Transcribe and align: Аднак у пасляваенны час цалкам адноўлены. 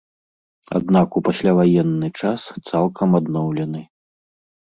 Аднак 0.77 1.17
у 1.21 1.21
пасляваенны 1.27 2.09
час 2.23 2.41
цалкам 2.69 3.09
адноўлены. 3.19 3.81